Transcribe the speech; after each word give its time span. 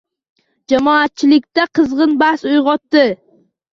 Jamoatchilikda 0.71 1.65
qizg'in 1.75 2.17
bahs 2.23 2.47
uyg'otdi. 2.53 3.05